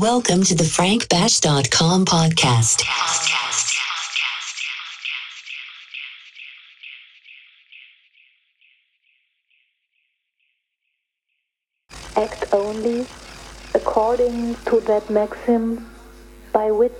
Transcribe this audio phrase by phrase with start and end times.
[0.00, 2.80] Welcome to the frankbash.com podcast.
[12.16, 13.06] Act only
[13.74, 15.86] according to that maxim
[16.50, 16.92] by which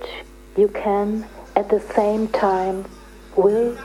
[0.55, 1.25] you can
[1.55, 2.85] at the same time
[3.35, 3.75] will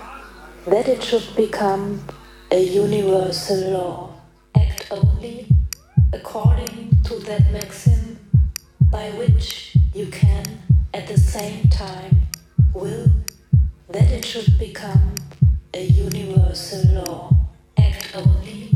[0.66, 2.04] that it should become
[2.50, 4.20] a universal law.
[4.54, 5.48] Act only
[6.12, 7.95] according to that maxim
[8.96, 10.42] by which you can
[10.94, 12.16] at the same time
[12.72, 13.06] will
[13.90, 15.14] that it should become
[15.74, 17.30] a universal law.
[17.76, 18.70] Act only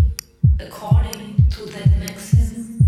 [0.59, 2.79] according to that maxim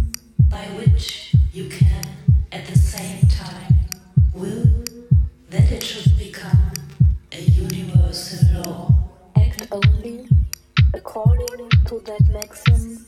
[0.50, 2.04] by which you can
[2.52, 3.76] at the same time
[4.34, 4.66] will
[5.48, 6.72] that it should become
[7.32, 8.94] a universal law.
[9.36, 10.28] Act only
[10.92, 13.06] according to that maxim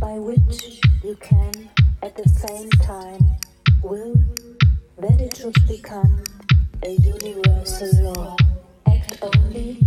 [0.00, 1.68] by which you can
[2.02, 3.20] at the same time
[3.82, 4.14] will
[4.98, 6.22] that it should become
[6.84, 8.36] a universal law.
[8.86, 9.78] Act only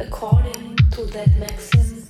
[0.00, 2.06] according to that maxim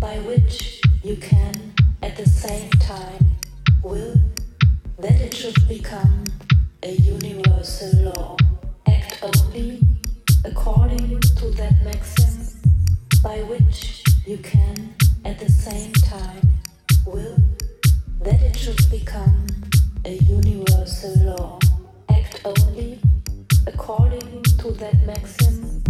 [0.00, 3.24] by which you can at the same time
[3.82, 4.14] will
[4.98, 6.24] that it should become
[6.82, 8.36] a universal law.
[8.86, 9.80] Act only
[10.44, 12.48] according to that maxim
[13.22, 14.94] by which you can
[15.24, 16.48] at the same time
[17.06, 17.36] will
[18.20, 19.46] that it should become
[20.04, 21.58] a universal law.
[22.08, 23.00] Act only
[23.66, 25.82] according to that maxim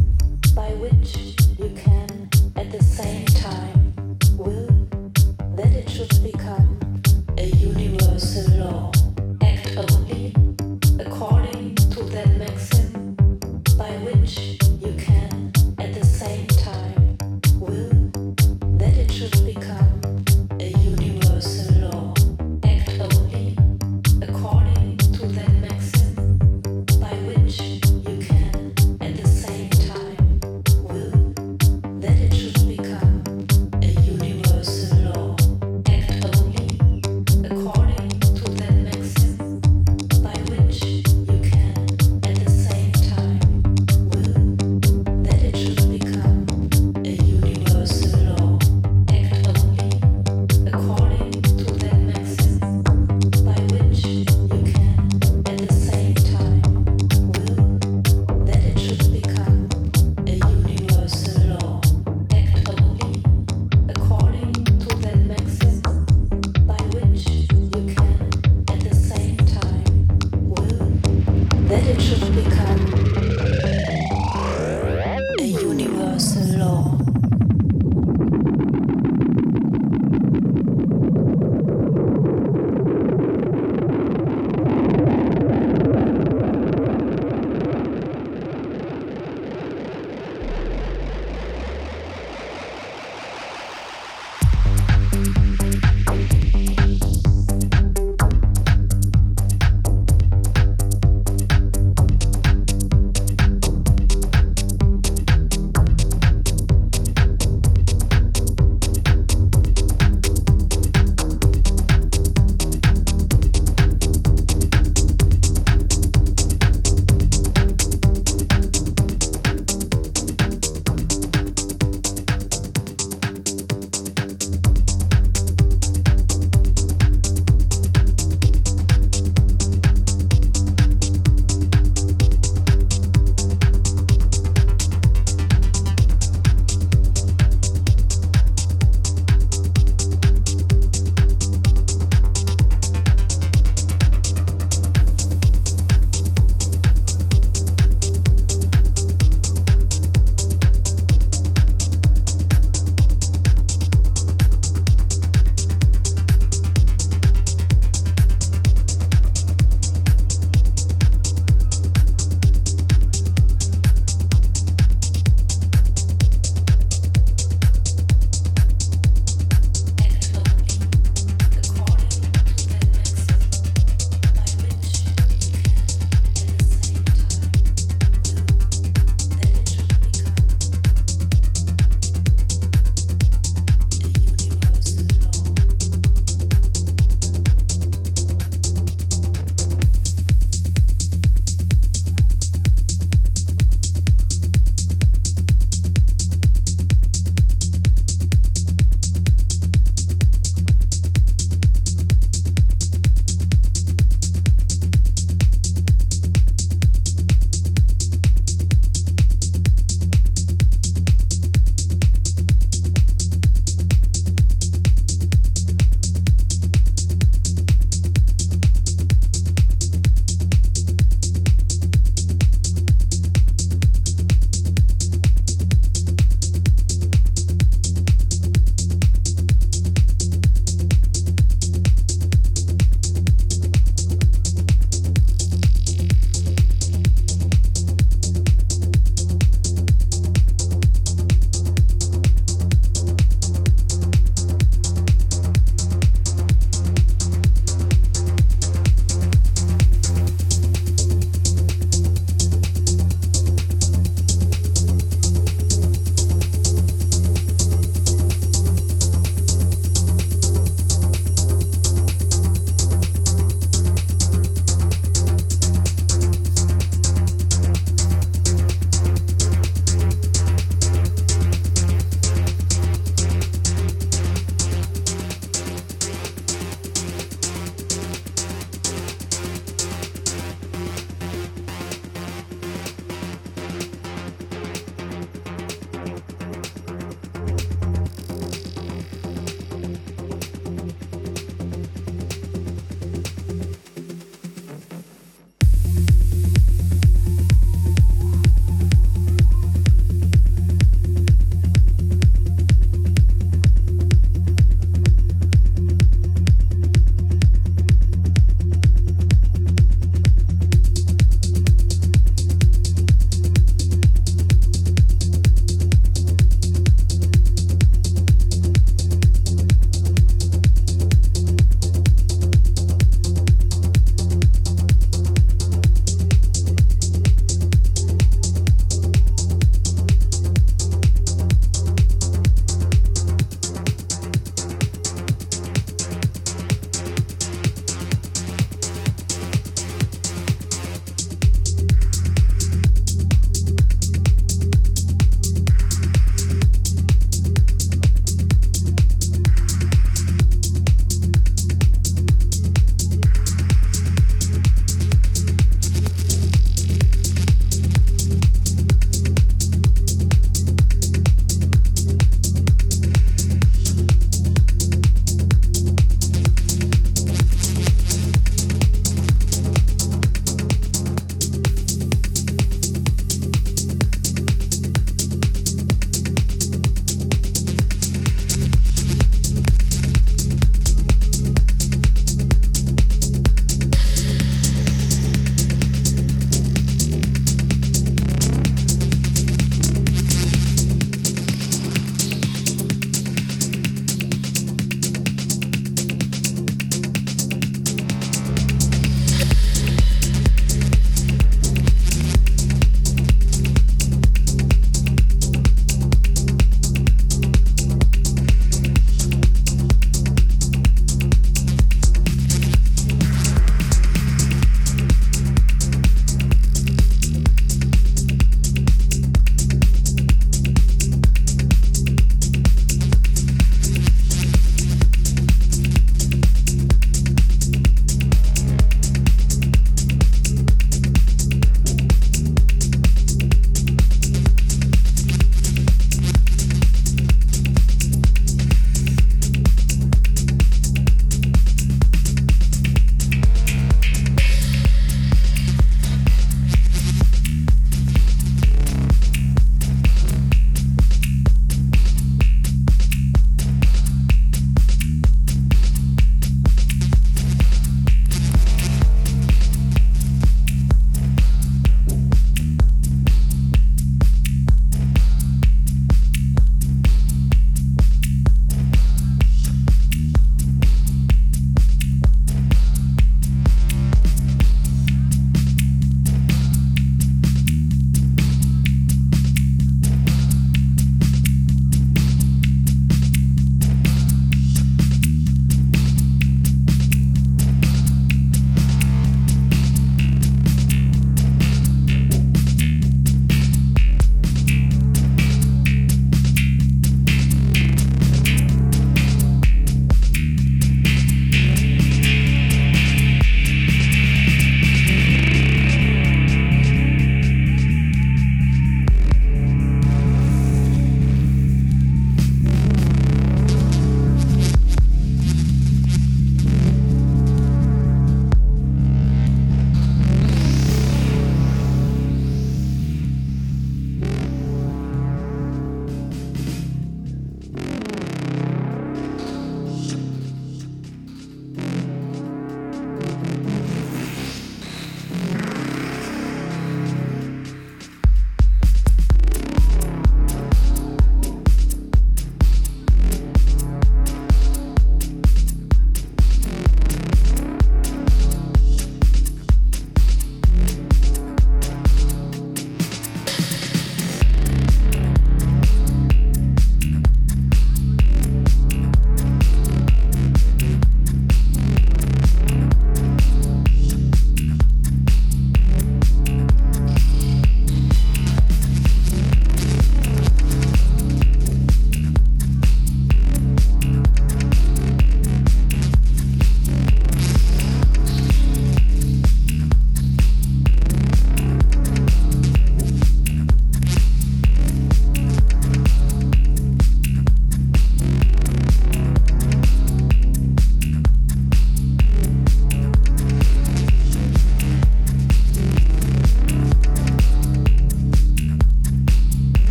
[0.54, 1.16] by which
[1.58, 3.94] you can at the same time
[4.36, 4.68] will
[5.56, 6.78] that it should become
[7.38, 8.97] a universal law.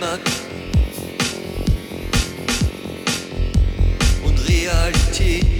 [0.00, 0.20] Geschmack
[4.24, 5.59] und Realität.